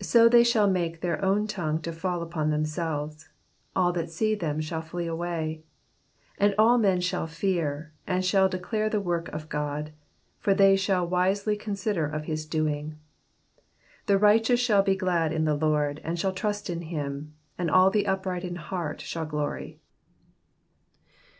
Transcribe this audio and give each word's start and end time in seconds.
8 0.00 0.06
So 0.06 0.28
they 0.28 0.44
shall 0.44 0.70
make 0.70 1.00
their 1.00 1.20
own 1.24 1.48
tongue 1.48 1.80
to 1.82 1.92
fall 1.92 2.22
upon 2.22 2.50
themselves: 2.50 3.28
all 3.74 3.90
that 3.94 4.08
see 4.12 4.36
them 4.36 4.60
shall 4.60 4.80
flee 4.80 5.08
away. 5.08 5.64
9 6.40 6.50
And 6.50 6.54
all 6.56 6.78
men 6.78 7.00
shall 7.00 7.26
fear, 7.26 7.92
and 8.06 8.24
shall 8.24 8.48
declare 8.48 8.88
the 8.88 9.00
work 9.00 9.26
of 9.30 9.48
God; 9.48 9.90
for 10.38 10.54
they 10.54 10.76
shall 10.76 11.04
wisely 11.04 11.56
consider 11.56 12.06
of 12.06 12.26
his 12.26 12.46
doing. 12.46 12.90
10 14.06 14.06
The 14.06 14.18
righteous 14.18 14.60
shall 14.60 14.84
be 14.84 14.94
glad 14.94 15.32
in 15.32 15.46
the 15.46 15.56
Lord, 15.56 16.00
and 16.04 16.16
shall 16.16 16.32
trust 16.32 16.70
in 16.70 16.82
him; 16.82 17.34
and 17.58 17.68
all 17.68 17.90
the 17.90 18.06
upright 18.06 18.44
in 18.44 18.54
heart 18.54 19.00
shall 19.00 19.26
glory. 19.26 19.80